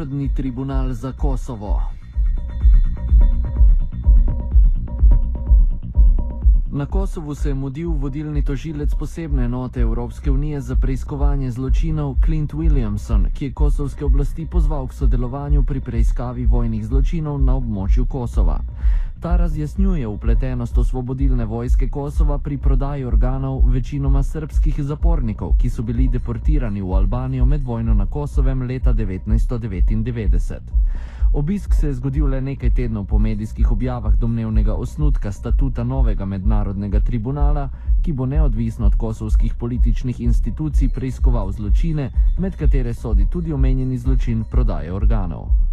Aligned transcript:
Mednarodni 0.00 0.28
tribunal 0.28 0.92
za 0.92 1.12
Kosovo. 1.12 1.82
Na 6.72 6.86
Kosovu 6.86 7.34
se 7.34 7.48
je 7.48 7.54
mudil 7.54 7.90
vodilni 7.90 8.42
tožilec 8.44 8.94
posebne 8.94 9.44
enote 9.44 9.80
Evropske 9.80 10.30
unije 10.30 10.60
za 10.60 10.76
preiskovanje 10.76 11.50
zločinov 11.50 12.16
Clint 12.24 12.52
Williamson, 12.52 13.26
ki 13.34 13.44
je 13.44 13.52
kosovske 13.52 14.04
oblasti 14.04 14.46
pozval 14.46 14.88
k 14.88 14.92
sodelovanju 14.94 15.62
pri 15.62 15.80
preiskavi 15.80 16.46
vojnih 16.46 16.86
zločinov 16.86 17.38
na 17.38 17.54
območju 17.54 18.06
Kosova. 18.06 18.60
Ta 19.20 19.36
razjasnjuje 19.36 20.06
upletenost 20.06 20.78
osvobodilne 20.78 21.44
vojske 21.44 21.88
Kosova 21.88 22.38
pri 22.38 22.56
prodaji 22.58 23.04
organov 23.04 23.60
večinoma 23.68 24.22
srpskih 24.22 24.82
zapornikov, 24.82 25.52
ki 25.60 25.70
so 25.70 25.82
bili 25.82 26.08
deportirani 26.08 26.80
v 26.82 26.94
Albanijo 26.96 27.44
med 27.44 27.62
vojno 27.64 27.94
na 27.94 28.06
Kosovem 28.06 28.62
leta 28.62 28.94
1999. 28.94 30.58
Obisk 31.32 31.74
se 31.74 31.86
je 31.86 31.94
zgodil 31.94 32.26
le 32.26 32.40
nekaj 32.40 32.70
tednov 32.70 33.04
po 33.04 33.18
medijskih 33.18 33.72
objavah 33.72 34.14
domnevnega 34.14 34.74
osnutka 34.74 35.32
statuta 35.32 35.84
novega 35.84 36.24
mednarodnega 36.24 37.00
tribunala, 37.00 37.68
ki 38.02 38.12
bo 38.12 38.26
neodvisno 38.26 38.86
od 38.86 38.96
kosovskih 38.96 39.54
političnih 39.54 40.20
institucij 40.20 40.88
preiskoval 40.88 41.52
zločine, 41.52 42.10
med 42.38 42.56
katere 42.56 42.94
sodi 42.94 43.26
tudi 43.30 43.52
omenjeni 43.52 43.98
zločin 43.98 44.44
prodaje 44.50 44.92
organov. 44.92 45.69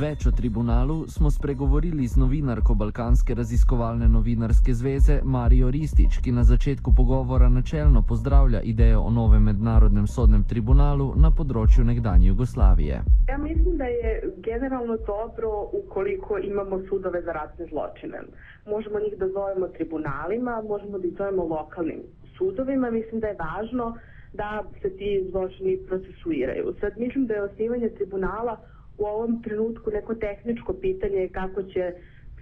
Več 0.00 0.22
o 0.26 0.30
tribunalu 0.32 0.94
smo 1.08 1.30
spregovorili 1.30 2.06
z 2.08 2.16
novinarko 2.16 2.74
Balkanske 2.74 3.34
raziskovalne 3.34 4.06
novinarske 4.08 4.72
zveze 4.74 5.18
Marijo 5.24 5.68
Ristič, 5.70 6.16
ki 6.24 6.32
na 6.32 6.44
začetku 6.50 6.94
pogovora 6.96 7.48
načelno 7.48 8.00
pozdravlja 8.08 8.62
idejo 8.72 9.02
o 9.08 9.10
novem 9.10 9.44
mednarodnem 9.50 10.06
sodnem 10.06 10.46
tribunalu 10.52 11.10
na 11.24 11.30
področju 11.40 11.84
nekdanje 11.84 12.30
Jugoslavije. 12.30 13.02
Ja 13.28 13.38
mislim 13.42 13.76
da 13.76 13.90
je 13.92 14.14
generalno 14.48 14.96
dobro 15.10 15.52
ukoliko 15.82 16.40
imamo 16.48 16.80
sudove 16.88 17.20
za 17.28 17.36
ratne 17.36 17.68
zločine. 17.68 18.24
Možemo 18.72 19.04
njih 19.04 19.18
da 19.20 19.28
zovemo 19.28 19.68
tribunalima, 19.76 20.62
možemo 20.72 20.98
da 20.98 21.06
ih 21.06 21.16
zovemo 21.20 21.44
lokalnim 21.44 22.02
sudovima. 22.38 22.90
Mislim 22.90 23.20
da 23.20 23.34
je 23.34 23.40
važno 23.44 23.92
da 24.32 24.64
se 24.80 24.96
ti 24.96 25.14
zločini 25.30 25.78
procesuiraju. 25.88 26.74
Sad 26.80 26.96
mislim 26.96 27.26
da 27.26 27.34
je 27.34 27.48
osnivanje 27.52 27.96
tribunala 28.00 28.60
u 29.00 29.04
ovom 29.04 29.42
trenutku 29.42 29.90
neko 29.90 30.14
tehničko 30.14 30.72
pitanje 30.72 31.28
kako 31.28 31.62
će 31.62 31.92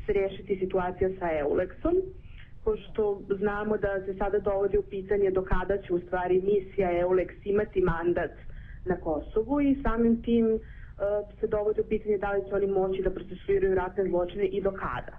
se 0.06 0.12
rešiti 0.12 0.59
situacija 0.59 1.11
sa 1.19 1.27
Eulexom, 1.42 1.95
pošto 2.64 3.23
znamo 3.39 3.77
da 3.77 4.01
se 4.06 4.14
sada 4.14 4.39
dovodi 4.39 4.79
u 4.79 4.83
pitanje 4.83 5.31
do 5.31 5.42
kada 5.42 5.79
će 5.83 5.95
u 5.95 6.01
stvari 6.01 6.42
misija 6.42 6.91
Eulex 6.91 7.31
imati 7.45 7.81
mandat 7.81 8.31
na 8.84 8.97
Kosovu 8.97 9.61
i 9.61 9.79
samim 9.83 10.23
tim 10.23 10.47
uh, 10.47 10.61
se 11.41 11.47
dovodi 11.47 11.81
u 11.81 11.89
pitanje 11.89 12.19
da 12.19 12.33
li 12.33 12.48
će 12.48 12.55
oni 12.55 12.67
moći 12.67 13.03
da 13.03 13.11
procesuiraju 13.11 13.75
ratne 13.75 14.05
zločine 14.09 14.47
i 14.47 14.62
do 14.62 14.70
kada. 14.70 15.14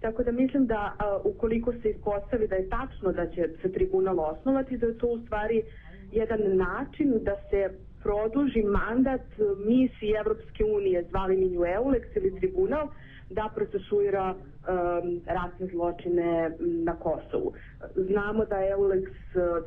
Tako 0.00 0.22
da 0.22 0.32
mislim 0.32 0.66
da 0.66 0.80
uh, 0.92 1.32
ukoliko 1.34 1.72
se 1.72 1.90
ispostavi 1.90 2.48
da 2.48 2.54
je 2.54 2.68
tačno 2.68 3.12
da 3.12 3.30
će 3.30 3.48
se 3.62 3.72
tribunal 3.72 4.20
osnovati, 4.20 4.76
da 4.76 4.86
je 4.86 4.98
to 4.98 5.06
u 5.06 5.18
stvari 5.26 5.62
jedan 6.12 6.40
način 6.56 7.12
da 7.22 7.36
se 7.50 7.70
produži 8.02 8.62
mandat 8.62 9.26
misiji 9.66 10.14
Evropske 10.20 10.64
unije, 10.64 11.04
zvali 11.10 11.36
mi 11.36 11.48
nju 11.48 11.60
EULEX 11.60 12.16
ili 12.16 12.40
tribunal, 12.40 12.88
da 13.30 13.50
procesuira 13.54 14.34
um, 14.34 15.20
ratne 15.26 15.66
zločine 15.66 16.50
na 16.60 16.96
Kosovu. 16.96 17.52
Znamo 17.94 18.44
da 18.44 18.56
EULEX, 18.56 19.08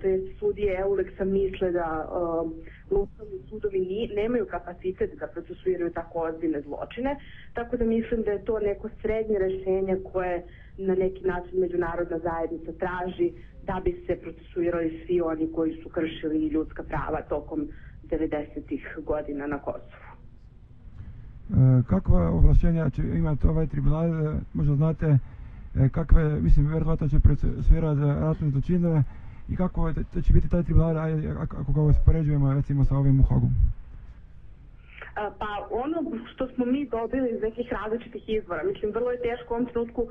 te 0.02 0.20
sudije 0.40 0.80
EULEX-a 0.80 1.24
misle 1.24 1.72
da 1.72 1.88
um, 2.10 2.54
lokalni 2.92 3.40
sudovi 3.50 3.80
ni, 3.80 4.12
nemaju 4.16 4.46
kapacitet 4.46 5.20
da 5.20 5.28
procesuiraju 5.28 5.92
tako 5.94 6.20
ozbiljne 6.20 6.62
zločine, 6.62 7.16
tako 7.54 7.78
da 7.78 7.86
mislim 7.86 8.24
da 8.24 8.32
je 8.32 8.46
to 8.46 8.60
neko 8.60 8.90
srednje 9.02 9.40
rešenje 9.40 9.98
koje 10.12 10.44
na 10.78 10.96
neki 10.96 11.28
način 11.28 11.60
međunarodna 11.60 12.20
zajednica 12.20 12.72
traži 12.72 13.32
da 13.64 13.82
bi 13.84 14.04
se 14.08 14.16
procesuirali 14.16 15.04
svi 15.06 15.22
oni 15.22 15.52
koji 15.52 15.82
su 15.84 15.90
kršili 15.90 16.48
ljudska 16.48 16.84
prava 16.84 17.22
tokom 17.22 17.70
90-ih 18.12 18.98
godina 19.06 19.48
na 19.48 19.58
Kosovu. 19.60 20.06
E, 21.50 21.84
kakva 21.88 22.30
ovlašćenja 22.30 22.90
će 22.90 23.02
imati 23.02 23.48
ovaj 23.48 23.68
tribunal, 23.68 24.06
e, 24.06 24.40
možda 24.54 24.76
znate 24.76 25.18
e, 25.76 25.90
kakve, 25.90 26.42
mislim, 26.42 26.68
vjerovatno 26.68 27.10
će 27.10 27.20
procesuirati 27.20 28.00
za 28.00 28.14
ratne 28.14 28.50
zločine 28.50 29.04
i 29.50 29.56
kako 29.56 29.94
će 30.24 30.34
biti 30.34 30.50
taj 30.50 30.64
tribunal 30.64 30.98
ako 31.40 31.72
ga 31.72 31.82
uspoređujemo 31.82 32.54
recimo 32.54 32.86
sa 32.86 32.98
ovim 32.98 33.20
u 33.20 33.24
Hagu? 33.24 33.50
Pa 35.16 35.68
ono 35.70 36.04
što 36.34 36.48
smo 36.48 36.66
mi 36.66 36.90
dobili 36.90 37.30
iz 37.30 37.42
nekih 37.42 37.74
različitih 37.74 38.30
izvora, 38.30 38.64
mislim, 38.64 38.92
vrlo 38.92 39.12
je 39.12 39.22
teško 39.22 39.54
u 39.54 39.58
ovom 39.58 39.66
trenutku 39.66 40.08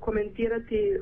komentirati 0.00 0.98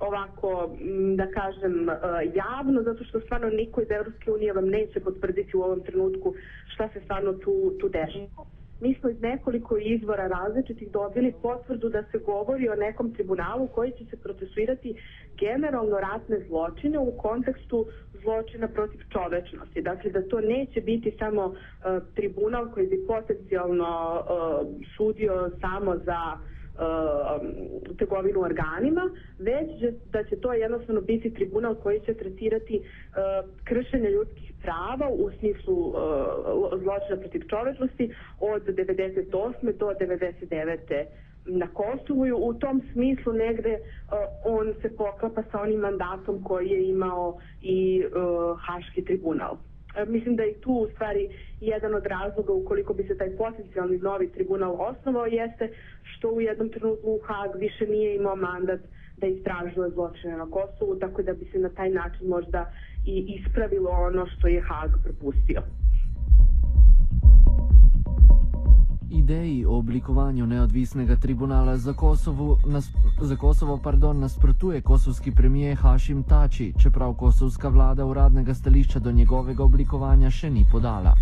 ovako, 0.00 0.76
da 1.16 1.26
kažem, 1.30 1.88
uh, 1.88 1.94
javno, 2.34 2.82
zato 2.82 3.04
što 3.04 3.20
stvarno 3.20 3.48
niko 3.48 3.80
iz 3.80 3.90
Evropske 3.90 4.32
unije 4.32 4.52
vam 4.52 4.68
neće 4.68 5.00
potvrditi 5.00 5.56
u 5.56 5.62
ovom 5.62 5.80
trenutku 5.80 6.34
šta 6.66 6.88
se 6.92 7.00
stvarno 7.04 7.32
tu, 7.32 7.72
tu 7.80 7.88
dešava. 7.88 8.59
Mi 8.80 8.94
smo 8.94 9.10
iz 9.10 9.20
nekoliko 9.20 9.76
izvora 9.76 10.26
različitih 10.26 10.90
dobili 10.90 11.34
potvrdu 11.42 11.88
da 11.88 12.02
se 12.02 12.18
govori 12.18 12.68
o 12.68 12.74
nekom 12.74 13.14
tribunalu 13.14 13.68
koji 13.68 13.90
će 13.92 14.04
se 14.04 14.16
procesuirati 14.16 14.94
generalno 15.38 16.00
ratne 16.00 16.40
zločine 16.48 16.98
u 16.98 17.12
kontekstu 17.18 17.86
zločina 18.22 18.68
protiv 18.68 19.00
čovečnosti. 19.12 19.82
Dakle, 19.82 20.10
da 20.10 20.28
to 20.28 20.40
neće 20.40 20.80
biti 20.80 21.16
samo 21.18 21.46
uh, 21.46 21.54
tribunal 22.14 22.70
koji 22.72 22.86
bi 22.86 23.06
potencijalno 23.06 24.20
uh, 24.20 24.66
sudio 24.96 25.50
samo 25.60 25.96
za 25.96 26.20
uh, 26.34 26.59
uh, 26.74 27.96
trgovinu 27.98 28.40
organima, 28.40 29.10
već 29.38 29.94
da 30.12 30.24
će 30.24 30.36
to 30.36 30.52
jednostavno 30.52 31.00
biti 31.00 31.34
tribunal 31.34 31.74
koji 31.74 32.00
će 32.00 32.14
tretirati 32.14 32.76
uh, 32.78 33.50
kršenje 33.64 34.10
ljudskih 34.10 34.52
prava 34.62 35.08
u 35.12 35.30
smislu 35.38 35.74
uh, 35.74 35.94
zločina 36.82 37.16
protiv 37.20 37.42
čovečnosti 37.48 38.14
od 38.40 38.62
98. 38.62 39.78
do 39.78 39.86
99 39.86 41.04
na 41.46 41.66
Kosovu 41.66 42.48
u 42.48 42.54
tom 42.54 42.82
smislu 42.92 43.32
negde 43.32 43.78
uh, 43.78 44.18
on 44.44 44.74
se 44.82 44.96
poklapa 44.96 45.42
sa 45.52 45.60
onim 45.62 45.80
mandatom 45.80 46.44
koji 46.44 46.68
je 46.68 46.88
imao 46.88 47.38
i 47.62 48.04
uh, 48.04 48.60
Haški 48.60 49.04
tribunal. 49.04 49.56
E, 49.96 50.04
mislim 50.04 50.36
da 50.36 50.42
je 50.42 50.60
tu 50.60 50.72
u 50.72 50.88
stvari 50.94 51.28
jedan 51.60 51.94
od 51.94 52.06
razloga 52.06 52.52
ukoliko 52.52 52.94
bi 52.94 53.02
se 53.04 53.16
taj 53.18 53.36
potencijalni 53.36 53.98
novi 53.98 54.32
tribunal 54.32 54.76
osnovao 54.80 55.26
jeste 55.26 55.72
što 56.02 56.28
u 56.28 56.40
jednom 56.40 56.68
trenutku 56.68 57.20
Hag 57.24 57.60
više 57.60 57.86
nije 57.86 58.16
imao 58.16 58.36
mandat 58.36 58.80
da 59.16 59.26
istražuje 59.26 59.90
zločine 59.90 60.36
na 60.36 60.50
Kosovu, 60.50 60.96
tako 60.96 61.22
da 61.22 61.32
bi 61.32 61.44
se 61.44 61.58
na 61.58 61.68
taj 61.68 61.90
način 61.90 62.28
možda 62.28 62.72
i 63.06 63.38
ispravilo 63.38 63.90
ono 63.90 64.26
što 64.26 64.48
je 64.48 64.60
Hag 64.60 64.90
propustio. 65.04 65.62
Ideji 69.10 69.66
o 69.66 69.78
oblikovanju 69.78 70.46
neodvisnega 70.46 71.16
tribunala 71.16 71.76
za 71.76 71.92
Kosovo, 71.92 72.58
nas, 72.66 72.90
za 73.20 73.36
Kosovo 73.36 73.78
pardon, 73.82 74.20
nasprotuje 74.20 74.80
kosovski 74.80 75.32
premijer 75.32 75.76
Hašim 75.76 76.22
Tači, 76.22 76.72
čeprav 76.78 77.14
kosovska 77.14 77.68
vlada 77.68 78.06
uradnega 78.06 78.54
stališča 78.54 78.98
do 78.98 79.12
njegovega 79.12 79.64
oblikovanja 79.64 80.30
še 80.30 80.50
ni 80.50 80.64
podala. 80.72 81.14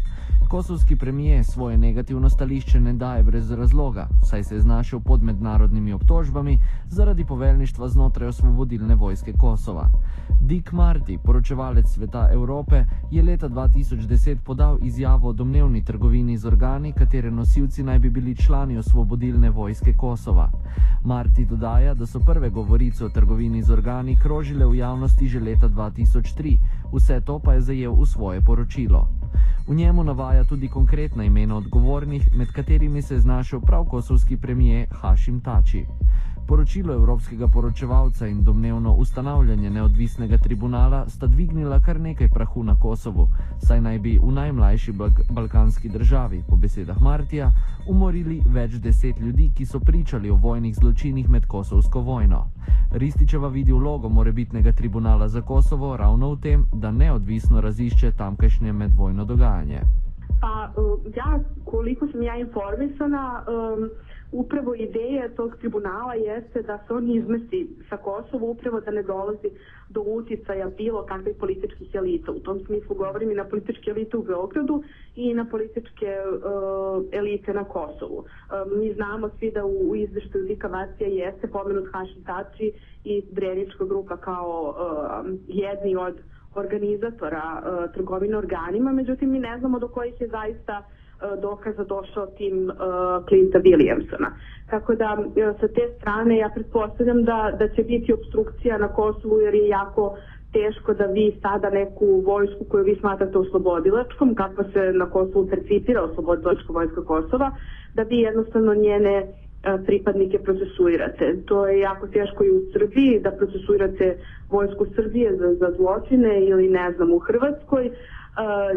Kosovski 0.48 0.96
premijer 0.96 1.44
svoje 1.44 1.76
negativno 1.76 2.30
stališče 2.30 2.80
ne 2.80 2.92
daje 2.92 3.22
brez 3.22 3.50
razloga, 3.50 4.08
saj 4.28 4.44
se 4.44 4.54
je 4.54 4.60
znašel 4.60 5.00
pod 5.00 5.22
mednarodnimi 5.22 5.92
obtožbami 5.92 6.58
zaradi 6.88 7.24
poveljništva 7.24 7.88
znotraj 7.88 8.28
osvobodilne 8.28 8.94
vojske 8.94 9.32
Kosova. 9.32 9.90
Dick 10.40 10.72
Marty, 10.72 11.18
poročevalec 11.24 11.88
sveta 11.88 12.28
Evrope, 12.32 12.84
je 13.10 13.22
leta 13.22 13.48
2010 13.48 14.36
podal 14.44 14.78
izjavo 14.82 15.28
o 15.28 15.32
domnevni 15.32 15.84
trgovini 15.84 16.38
z 16.38 16.46
organi, 16.46 16.92
katere 16.92 17.30
nosilci 17.30 17.82
naj 17.82 17.98
bi 17.98 18.10
bili 18.10 18.36
člani 18.36 18.78
osvobodilne 18.78 19.50
vojske 19.50 19.94
Kosova. 19.94 20.50
Marty 21.04 21.46
dodaja, 21.46 21.94
da 21.94 22.06
so 22.06 22.20
prve 22.20 22.50
govorice 22.50 23.04
o 23.04 23.08
trgovini 23.08 23.62
z 23.62 23.70
organi 23.70 24.16
krožile 24.16 24.66
v 24.66 24.74
javnosti 24.74 25.28
že 25.28 25.40
leta 25.40 25.68
2003, 25.68 26.58
vse 26.92 27.20
to 27.20 27.38
pa 27.38 27.54
je 27.54 27.60
zajel 27.60 27.94
v 27.94 28.06
svoje 28.06 28.40
poročilo. 28.40 29.17
V 29.66 29.74
njemu 29.74 30.04
navaja 30.04 30.44
tudi 30.44 30.68
konkretna 30.68 31.24
imena 31.24 31.56
odgovornih, 31.56 32.36
med 32.36 32.52
katerimi 32.52 33.02
se 33.02 33.14
je 33.14 33.20
znašel 33.20 33.60
prav 33.60 33.84
kosovski 33.84 34.36
premijer 34.36 34.86
Hašim 34.92 35.40
Tači. 35.40 35.84
Poročilo 36.48 36.94
evropskega 36.94 37.48
poročevalca 37.48 38.26
in 38.26 38.42
domnevno 38.42 38.92
ustanavljanje 38.92 39.70
neodvisnega 39.70 40.38
tribunala 40.38 41.08
sta 41.08 41.26
dvignila 41.26 41.80
kar 41.80 42.00
nekaj 42.00 42.28
prahu 42.28 42.62
na 42.62 42.76
Kosovu, 42.80 43.28
saj 43.66 43.80
naj 43.80 43.98
bi 43.98 44.18
v 44.22 44.32
najmlajši 44.32 44.94
balkanski 45.30 45.88
državi, 45.88 46.42
po 46.48 46.56
besedah 46.56 47.02
Martija, 47.02 47.50
umorili 47.86 48.40
več 48.46 48.80
deset 48.80 49.20
ljudi, 49.20 49.50
ki 49.54 49.66
so 49.66 49.80
pričali 49.80 50.30
o 50.30 50.36
vojnih 50.36 50.74
zločinih 50.74 51.28
med 51.28 51.46
kosovsko 51.46 52.00
vojno. 52.00 52.46
Rističeva 52.90 53.48
vidi 53.48 53.72
vlogo 53.72 54.08
morebitnega 54.08 54.72
tribunala 54.72 55.28
za 55.28 55.42
Kosovo 55.42 55.96
ravno 55.96 56.32
v 56.32 56.40
tem, 56.40 56.66
da 56.72 56.90
neodvisno 56.90 57.60
razišče 57.60 58.12
tamkajšnje 58.12 58.72
medvojno 58.72 59.24
dogajanje. 59.24 60.07
Pa 60.40 60.72
ja, 61.16 61.40
koliko 61.64 62.06
sam 62.06 62.22
ja 62.22 62.36
informisana, 62.36 63.44
um, 63.48 63.90
upravo 64.32 64.74
ideja 64.74 65.28
tog 65.36 65.56
tribunala 65.56 66.14
jeste 66.14 66.62
da 66.62 66.78
se 66.86 66.94
on 66.94 67.10
izmesti 67.10 67.68
sa 67.88 67.96
Kosova 67.96 68.46
upravo 68.46 68.80
da 68.80 68.90
ne 68.90 69.02
dolazi 69.02 69.50
do 69.88 70.00
uticaja 70.00 70.70
bilo 70.76 71.06
kakvih 71.06 71.36
političkih 71.40 71.94
elita. 71.94 72.32
U 72.32 72.40
tom 72.40 72.60
smislu 72.66 72.96
govorim 72.96 73.30
i 73.30 73.34
na 73.34 73.44
političke 73.44 73.90
elite 73.90 74.16
u 74.16 74.22
Beogradu 74.22 74.82
i 75.16 75.34
na 75.34 75.44
političke 75.50 76.06
uh, 76.06 77.04
elite 77.12 77.54
na 77.54 77.64
Kosovu. 77.64 78.18
Um, 78.18 78.78
mi 78.80 78.94
znamo 78.94 79.30
svi 79.38 79.50
da 79.50 79.64
u, 79.64 79.90
u 79.90 79.96
izveštaju 79.96 80.44
Zika 80.44 80.68
Vacija 80.68 81.08
jeste 81.08 81.46
pomenut 81.46 81.88
Hašim 81.92 82.24
Tači 82.24 82.72
i 83.04 83.22
Drenička 83.30 83.84
grupa 83.84 84.16
kao 84.16 84.74
uh, 84.76 85.30
jedni 85.46 85.96
od 85.96 86.14
organizatora 86.54 87.62
uh, 87.62 87.94
trgovine 87.94 88.36
organima, 88.36 88.92
međutim 88.92 89.30
mi 89.30 89.38
ne 89.38 89.58
znamo 89.58 89.78
do 89.78 89.88
kojih 89.88 90.20
je 90.20 90.28
zaista 90.28 90.82
uh, 90.82 91.40
dokaza 91.40 91.84
došao 91.84 92.26
tim 92.26 92.70
uh, 92.70 92.76
Clinta 93.28 93.58
Williamsona. 93.58 94.30
Tako 94.70 94.94
da 94.94 95.18
sa 95.60 95.68
te 95.68 95.88
strane 95.98 96.36
ja 96.36 96.50
pretpostavljam 96.54 97.24
da, 97.24 97.56
da 97.58 97.68
će 97.68 97.82
biti 97.82 98.12
obstrukcija 98.12 98.78
na 98.78 98.88
Kosovu 98.88 99.40
jer 99.40 99.54
je 99.54 99.68
jako 99.68 100.16
teško 100.52 100.94
da 100.94 101.04
vi 101.04 101.38
sada 101.42 101.70
neku 101.70 102.22
vojsku 102.26 102.64
koju 102.68 102.84
vi 102.84 102.96
smatrate 103.00 103.38
oslobodilačkom, 103.38 104.34
kakva 104.34 104.64
se 104.72 104.92
na 104.92 105.10
Kosovu 105.10 105.48
percipira 105.48 106.02
oslobodilačka 106.02 106.72
vojska 106.72 107.04
Kosova, 107.04 107.50
da 107.94 108.02
vi 108.02 108.16
jednostavno 108.16 108.74
njene 108.74 109.26
pripadnike 109.86 110.38
procesuirate. 110.38 111.36
To 111.46 111.66
je 111.66 111.80
jako 111.80 112.06
teško 112.06 112.44
i 112.44 112.50
u 112.50 112.60
Srbiji, 112.72 113.20
da 113.20 113.30
procesuirate 113.30 114.16
vojsku 114.50 114.86
Srbije 114.94 115.36
za, 115.36 115.54
za 115.54 115.72
zločine 115.76 116.44
ili 116.46 116.68
ne 116.68 116.92
znam 116.92 117.12
u 117.12 117.18
Hrvatskoj, 117.18 117.90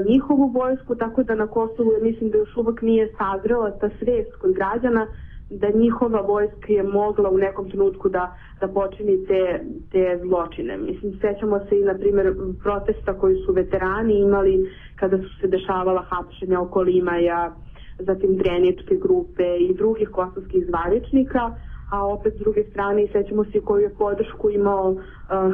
njihovu 0.10 0.48
vojsku, 0.48 0.96
tako 0.96 1.24
da 1.24 1.36
na 1.36 1.48
Kosovu 1.48 1.92
mislim 2.02 2.30
da 2.30 2.38
još 2.38 2.58
uvek 2.58 2.82
nije 2.82 3.14
sazrela 3.18 3.72
ta 3.72 3.90
svest 4.00 4.36
kod 4.42 4.54
građana 4.54 5.08
da 5.50 5.70
njihova 5.70 6.22
vojska 6.22 6.74
je 6.74 6.84
mogla 6.84 7.30
u 7.30 7.38
nekom 7.38 7.70
trenutku 7.70 8.10
da, 8.10 8.36
da 8.60 8.68
počini 8.68 9.26
te, 9.28 9.64
te 9.92 10.20
zločine. 10.22 10.78
Mislim, 10.78 11.20
sećamo 11.22 11.60
se 11.60 11.80
i, 11.80 11.84
na 11.84 11.94
primjer, 11.94 12.34
protesta 12.64 13.14
koji 13.14 13.36
su 13.46 13.54
veterani 13.54 14.20
imali 14.20 14.70
kada 14.96 15.18
su 15.18 15.30
se 15.42 15.48
dešavala 15.48 16.06
hapšenja 16.10 16.62
oko 16.62 16.82
Limaja, 16.82 17.52
zatim 18.00 18.38
Dreničke 18.38 18.96
grupe 18.96 19.58
i 19.60 19.74
drugih 19.74 20.10
kosovskih 20.10 20.66
zvaničnika, 20.68 21.52
a 21.92 22.08
opet 22.08 22.34
s 22.34 22.40
druge 22.40 22.64
strane 22.64 23.08
sećamo 23.12 23.44
se 23.44 23.62
koju 23.62 23.82
je 23.82 23.96
podršku 23.98 24.50
imao 24.50 24.90
uh, 24.92 25.00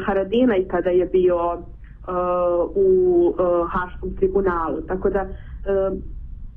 Haradina 0.05 0.57
i 0.57 0.67
kada 0.67 0.89
je 0.89 1.05
bio 1.05 1.53
uh, 1.53 1.63
u 2.75 2.87
uh, 3.27 3.71
Haškom 3.71 4.15
tribunalu. 4.15 4.81
Tako 4.81 5.09
da 5.09 5.25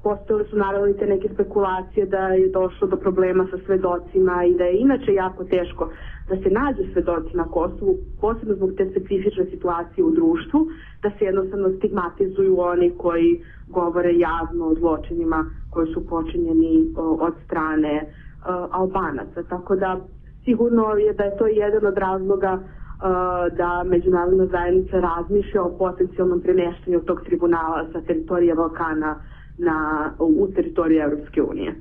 postojale 0.03 0.45
su 0.45 0.57
naravno 0.57 0.87
i 0.89 0.97
te 0.97 1.07
neke 1.07 1.29
spekulacije 1.35 2.07
da 2.07 2.19
je 2.19 2.49
došlo 2.49 2.89
do 2.89 2.97
problema 2.97 3.47
sa 3.51 3.59
svedocima 3.67 4.45
i 4.45 4.55
da 4.55 4.65
je 4.65 4.81
inače 4.81 5.15
jako 5.15 5.45
teško 5.45 5.89
da 6.31 6.37
se 6.37 6.51
nađe 6.51 6.83
svedoci 6.93 7.37
na 7.37 7.45
Kosovu, 7.45 7.93
posebno 8.21 8.55
zbog 8.55 8.71
te 8.77 8.91
specifične 8.91 9.45
situacije 9.45 10.05
u 10.05 10.11
društvu, 10.11 10.67
da 11.03 11.11
se 11.11 11.25
jednostavno 11.25 11.69
stigmatizuju 11.79 12.61
oni 12.61 12.91
koji 12.99 13.31
govore 13.69 14.13
javno 14.15 14.65
o 14.67 14.75
zločinima 14.75 15.41
koji 15.71 15.87
su 15.95 16.07
počinjeni 16.07 16.73
od 17.21 17.35
strane 17.45 17.95
uh, 18.03 18.47
Albanaca. 18.71 19.43
Tako 19.49 19.77
da 19.77 20.01
sigurno 20.45 20.91
je 20.95 21.13
da 21.13 21.25
je 21.25 21.37
to 21.37 21.47
jedan 21.47 21.87
od 21.87 21.99
razloga 21.99 22.53
uh, 22.55 22.63
da 23.57 23.83
međunarodna 23.87 24.47
zajednica 24.47 25.01
razmišlja 25.01 25.63
o 25.63 25.75
potencijalnom 25.79 26.41
premještanju 26.41 27.01
tog 27.01 27.21
tribunala 27.23 27.87
sa 27.93 28.01
teritorije 28.01 28.55
Balkana 28.55 29.17
na, 29.61 30.11
u 30.19 30.49
teritoriju 30.55 31.03
Europske 31.03 31.43
unije. 31.43 31.75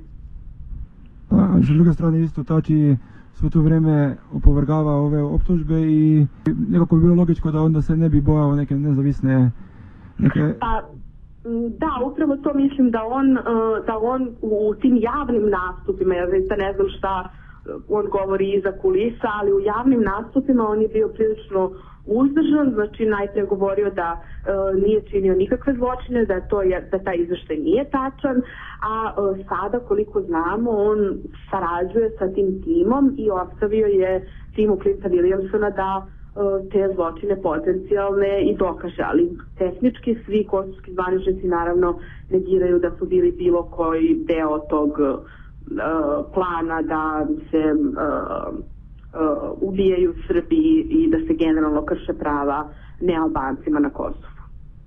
A, 1.30 1.58
s 1.62 1.68
druge 1.68 1.92
strane 1.92 2.20
isto 2.20 2.44
tači 2.44 2.96
svo 3.34 3.50
to 3.50 3.60
vreme 3.60 4.16
opovrgava 4.32 4.92
ove 4.92 5.22
optužbe 5.22 5.80
i 5.80 6.26
nekako 6.68 6.96
bi 6.96 7.02
bilo 7.02 7.14
logičko 7.14 7.50
da 7.50 7.62
onda 7.62 7.82
se 7.82 7.96
ne 7.96 8.08
bi 8.08 8.20
bojao 8.20 8.56
neke 8.56 8.74
nezavisne 8.74 9.50
neke... 10.18 10.54
Pa, 10.60 10.82
da, 11.78 11.92
upravo 12.06 12.36
to 12.36 12.54
mislim 12.54 12.90
da 12.90 13.02
on, 13.04 13.34
da 13.86 13.98
on 14.02 14.28
u 14.40 14.74
tim 14.80 14.96
javnim 15.00 15.50
nastupima, 15.50 16.14
ja 16.14 16.30
zaista 16.30 16.56
ne 16.56 16.72
znam 16.72 16.88
šta 16.98 17.28
on 17.88 18.06
govori 18.10 18.52
iza 18.52 18.72
kulisa, 18.82 19.28
ali 19.40 19.52
u 19.52 19.60
javnim 19.60 20.02
nastupima 20.02 20.68
on 20.68 20.82
je 20.82 20.88
bio 20.88 21.08
prilično 21.08 21.70
uzdržan, 22.06 22.70
znači 22.74 23.06
najprej 23.06 23.46
govorio 23.46 23.90
da 23.90 24.20
e, 24.20 24.50
nije 24.86 25.02
činio 25.02 25.34
nikakve 25.34 25.74
zločine, 25.74 26.24
da 26.24 26.40
to 26.40 26.62
je 26.62 26.88
da 26.90 26.98
taj 26.98 27.16
izveštaj 27.16 27.56
nije 27.56 27.84
tačan, 27.90 28.42
a 28.82 29.12
e, 29.12 29.44
sada 29.48 29.78
koliko 29.78 30.22
znamo 30.22 30.70
on 30.70 30.98
sarađuje 31.50 32.10
sa 32.18 32.32
tim 32.34 32.62
timom 32.62 33.14
i 33.18 33.30
ostavio 33.30 33.86
je 33.86 34.28
timu 34.54 34.76
Clifta 34.82 35.08
Williamsona 35.08 35.70
da 35.76 36.06
e, 36.06 36.70
te 36.72 36.94
zločine 36.94 37.42
potencijalne 37.42 38.42
i 38.42 38.56
dokaže, 38.56 39.02
ali 39.02 39.30
tehnički 39.58 40.16
svi 40.24 40.44
kosovski 40.44 40.92
zvaničnici 40.92 41.48
naravno 41.48 41.98
negiraju 42.30 42.78
da 42.78 42.90
su 42.98 43.06
bili 43.06 43.32
bilo 43.32 43.62
koji 43.62 44.24
deo 44.28 44.58
tog 44.58 44.90
uh, 44.90 45.20
plana 46.34 46.82
da 46.82 47.26
se 47.50 47.72
uh, 47.72 48.79
ubijaju 49.60 50.14
Srbiji 50.26 50.86
i 50.90 51.10
da 51.10 51.18
se 51.26 51.34
generalno 51.34 51.84
krše 51.84 52.12
prava 52.12 52.68
nealbancima 53.00 53.80
na 53.80 53.90
Kosovu. 53.90 54.40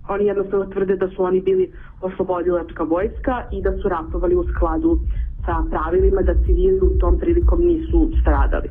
Oni 0.10 0.26
jednostavno 0.26 0.66
tvrde 0.66 0.96
da 0.96 1.08
su 1.10 1.24
oni 1.24 1.42
bili 1.42 1.72
oslobodilačka 2.02 2.84
vojska 2.84 3.44
i 3.52 3.62
da 3.62 3.72
su 3.78 3.90
ratovali 3.90 4.36
u 4.36 4.44
skladu 4.44 5.00
sa 5.46 5.64
pravilima 5.70 6.22
da 6.22 6.34
civili 6.46 6.80
u 6.82 6.98
tom 7.00 7.20
prilikom 7.20 7.60
nisu 7.60 8.12
stradali. 8.22 8.70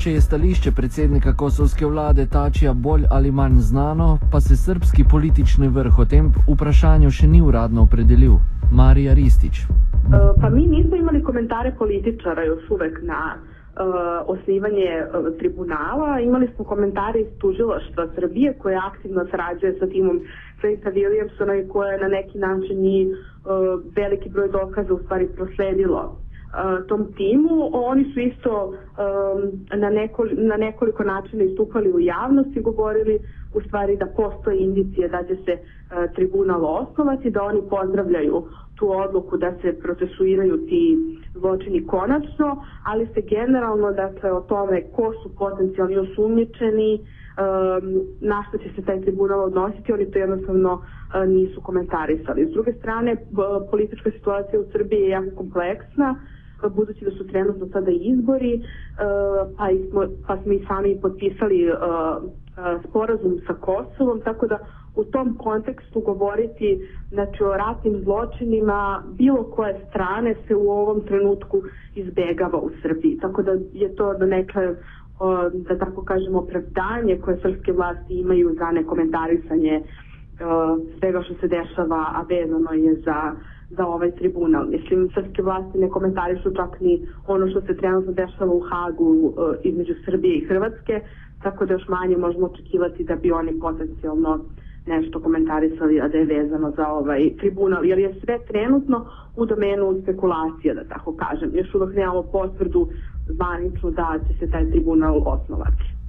Če 0.00 0.12
je 0.12 0.20
stališče 0.20 0.70
predsednika 0.72 1.34
kosovske 1.36 1.86
vlade 1.86 2.26
Tačija 2.26 2.72
bolj 2.72 3.04
ali 3.10 3.30
manj 3.30 3.58
znano, 3.58 4.18
pa 4.32 4.40
se 4.40 4.56
srpski 4.56 5.04
politični 5.10 5.68
vrh 5.68 5.98
o 5.98 6.04
tem 6.04 6.32
vprašanju 6.48 7.10
še 7.10 7.26
ni 7.26 7.42
uradno 7.42 7.82
opredelil. 7.82 8.38
Marija 8.72 9.14
Ristić. 9.14 9.66
Pa 10.40 10.48
mi 10.50 10.66
nismo 10.66 10.96
imali 10.96 11.22
komentare 11.22 11.72
političara 11.78 12.44
još 12.44 12.70
uvek 12.70 13.02
na 13.02 13.34
uh, 13.34 14.38
osnivanje 14.38 15.04
uh, 15.04 15.38
tribunala. 15.38 16.20
Imali 16.20 16.48
smo 16.54 16.64
komentare 16.64 17.20
iz 17.20 17.26
tužilaštva 17.38 18.08
Srbije 18.14 18.54
koje 18.58 18.76
aktivno 18.76 19.26
sarađuje 19.30 19.78
sa 19.78 19.86
timom 19.86 20.20
Franka 20.60 20.90
Williamsona 20.90 21.64
i 21.64 21.68
koje 21.68 22.00
na 22.00 22.08
neki 22.08 22.38
način 22.38 22.84
i 22.84 23.14
veliki 23.96 24.28
broj 24.28 24.48
dokaza 24.48 24.94
u 24.94 24.98
stvari 24.98 25.28
prosledilo 25.36 26.20
tom 26.88 27.12
timu. 27.16 27.70
Oni 27.72 28.12
su 28.14 28.20
isto 28.20 28.66
um, 28.66 29.78
na, 29.80 29.90
nekoli, 29.90 30.34
na 30.34 30.56
nekoliko 30.56 31.04
načina 31.04 31.44
istupali 31.44 31.92
u 31.92 32.00
javnosti, 32.00 32.60
govorili 32.60 33.18
u 33.54 33.60
stvari 33.60 33.96
da 33.96 34.06
postoje 34.06 34.58
indicije 34.58 35.08
da 35.08 35.22
će 35.22 35.36
se 35.44 35.52
uh, 35.52 36.14
tribunal 36.14 36.64
osnovati, 36.64 37.30
da 37.30 37.42
oni 37.42 37.60
pozdravljaju 37.70 38.44
tu 38.80 38.92
odluku 38.92 39.36
da 39.36 39.52
se 39.62 39.78
procesuiraju 39.82 40.56
ti 40.66 40.98
zločini 41.34 41.86
konačno, 41.86 42.64
ali 42.84 43.06
se 43.06 43.20
generalno 43.20 43.92
dakle 43.92 44.32
o 44.32 44.40
tome 44.40 44.82
ko 44.96 45.12
su 45.22 45.36
potencijalni 45.36 45.96
osumnjičeni, 45.98 47.00
um, 47.00 47.06
na 48.20 48.44
što 48.48 48.58
će 48.58 48.68
se 48.76 48.82
taj 48.82 49.00
tribunal 49.00 49.40
odnositi, 49.40 49.92
oni 49.92 50.10
to 50.10 50.18
jednostavno 50.18 50.72
uh, 50.72 51.28
nisu 51.28 51.60
komentarisali. 51.60 52.46
S 52.46 52.50
druge 52.50 52.72
strane, 52.72 53.16
politička 53.70 54.10
situacija 54.10 54.60
u 54.60 54.70
Srbiji 54.72 55.00
je 55.00 55.08
jako 55.08 55.36
kompleksna, 55.36 56.14
budući 56.68 57.04
da 57.04 57.10
su 57.10 57.26
trenutno 57.26 57.66
sada 57.66 57.90
izbori, 57.90 58.54
uh, 58.54 58.62
pa, 59.58 59.68
smo, 59.90 60.02
pa 60.26 60.42
smo 60.42 60.52
i 60.52 60.64
sami 60.68 60.98
potpisali 61.02 61.70
uh, 61.70 61.76
sporazum 62.88 63.38
sa 63.46 63.54
Kosovom, 63.54 64.20
tako 64.20 64.46
da 64.46 64.58
u 64.96 65.04
tom 65.04 65.34
kontekstu 65.38 66.00
govoriti 66.00 66.88
znači, 67.10 67.42
o 67.44 67.56
ratnim 67.56 68.00
zločinima 68.04 69.02
bilo 69.18 69.44
koje 69.44 69.80
strane 69.90 70.34
se 70.48 70.54
u 70.54 70.70
ovom 70.70 71.00
trenutku 71.00 71.62
izbegava 71.94 72.58
u 72.58 72.70
Srbiji. 72.82 73.18
Tako 73.20 73.42
da 73.42 73.52
je 73.72 73.94
to 73.96 74.14
do 74.14 74.26
neke 74.26 74.74
da 75.52 75.78
tako 75.78 76.04
kažemo 76.04 76.38
opravdanje 76.38 77.18
koje 77.20 77.36
srpske 77.36 77.72
vlasti 77.72 78.14
imaju 78.14 78.54
za 78.58 78.70
nekomentarisanje 78.70 79.82
svega 80.98 81.22
što 81.22 81.34
se 81.34 81.48
dešava, 81.48 82.04
a 82.14 82.24
vezano 82.28 82.72
je 82.72 82.94
za 82.94 83.32
za 83.70 83.86
ovaj 83.86 84.10
tribunal. 84.10 84.66
Mislim, 84.66 85.10
srpske 85.14 85.42
vlasti 85.42 85.78
ne 85.78 85.88
komentarišu 85.88 86.50
čak 86.50 86.80
ni 86.80 87.06
ono 87.26 87.48
što 87.50 87.60
se 87.60 87.76
trenutno 87.76 88.12
dešava 88.12 88.52
u 88.52 88.60
Hagu 88.60 89.04
uh, 89.04 89.34
između 89.62 89.94
Srbije 90.04 90.36
i 90.36 90.44
Hrvatske, 90.44 91.00
tako 91.42 91.66
da 91.66 91.72
još 91.72 91.88
manje 91.88 92.16
možemo 92.16 92.46
očekivati 92.46 93.04
da 93.04 93.16
bi 93.16 93.32
oni 93.32 93.60
potencijalno 93.60 94.40
nešto 94.86 95.20
komentarisali, 95.20 96.00
a 96.00 96.08
da 96.08 96.18
je 96.18 96.24
vezano 96.24 96.72
za 96.76 96.88
ovaj 96.88 97.36
tribunal, 97.38 97.84
jer 97.84 97.98
je 97.98 98.14
sve 98.24 98.38
trenutno 98.48 99.06
u 99.36 99.46
domenu 99.46 100.00
spekulacija, 100.02 100.74
da 100.74 100.84
tako 100.84 101.16
kažem. 101.16 101.50
Još 101.54 101.74
uvek 101.74 101.96
nemamo 101.96 102.22
potvrdu 102.22 102.88
zvaničnu 103.26 103.90
da 103.90 104.18
će 104.28 104.38
se 104.38 104.50
taj 104.50 104.70
tribunal 104.70 105.22
osnovati. 105.26 105.99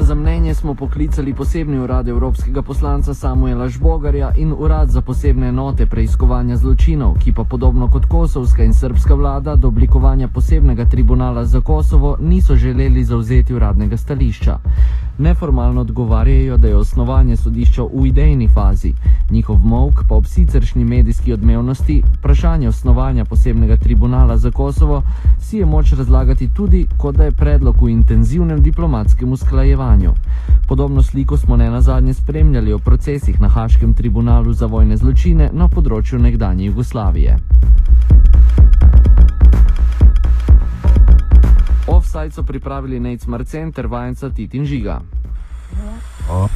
Za 0.00 0.14
mnenje 0.14 0.54
smo 0.54 0.74
poklicali 0.74 1.34
posebni 1.34 1.78
urad 1.78 2.08
evropskega 2.08 2.62
poslanca 2.62 3.14
Samuela 3.14 3.68
Žbogarja 3.68 4.32
in 4.36 4.54
urad 4.58 4.90
za 4.90 5.00
posebne 5.00 5.48
enote 5.48 5.86
preiskovanja 5.86 6.56
zločinov, 6.56 7.18
ki 7.18 7.32
pa 7.32 7.44
podobno 7.44 7.90
kot 7.90 8.06
kosovska 8.06 8.64
in 8.64 8.74
srpska 8.74 9.14
vlada 9.14 9.56
do 9.56 9.68
oblikovanja 9.68 10.28
posebnega 10.28 10.84
tribunala 10.84 11.44
za 11.44 11.60
Kosovo 11.60 12.16
niso 12.20 12.56
želeli 12.56 13.04
zauzeti 13.04 13.54
uradnega 13.54 13.96
stališča. 13.96 14.58
Neformalno 15.18 15.80
odgovarjajo, 15.80 16.56
da 16.56 16.68
je 16.68 16.76
osnovanje 16.76 17.36
sodišča 17.36 17.82
v 17.82 18.06
idejni 18.06 18.48
fazi. 18.48 18.92
Njihov 19.30 19.56
mok 19.64 20.04
pa 20.08 20.14
ob 20.14 20.26
siceršnji 20.26 20.84
medijski 20.84 21.32
odmevnosti 21.32 22.02
vprašanje 22.18 22.68
osnovanja 22.68 23.24
posebnega 23.24 23.76
tribunala 23.76 24.36
za 24.36 24.50
Kosovo 24.50 25.02
si 25.40 25.56
je 25.56 25.66
moč 25.66 25.92
razlagati 25.92 26.48
tudi, 26.54 26.86
kot 26.98 27.16
da 27.16 27.24
je 27.24 27.32
predlog 27.32 27.82
v 27.82 27.88
intenzivnem 27.88 28.62
diplomatskem 28.62 29.32
usklajevanju. 29.32 30.12
Podobno 30.68 31.02
sliko 31.02 31.36
smo 31.36 31.56
ne 31.56 31.70
nazadnje 31.70 32.14
spremljali 32.14 32.72
o 32.72 32.78
procesih 32.78 33.40
na 33.40 33.48
Haškem 33.48 33.94
tribunalu 33.94 34.52
za 34.52 34.66
vojne 34.66 34.96
zločine 34.96 35.50
na 35.52 35.68
področju 35.68 36.18
nekdanje 36.18 36.64
Jugoslavije. 36.64 37.38
Offside 41.88 42.30
so 42.30 42.42
pripravili 42.42 43.00
Nec 43.00 43.24
Marcen 43.26 43.72
ter 43.72 43.88
vajenca 43.88 44.28
Titin 44.30 44.66
Žiga. 44.68 45.00
Oh. 46.28 46.48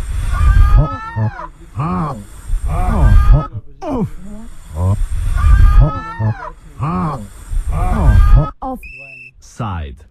Oh. 0.76 0.88
Oh. 1.78 2.16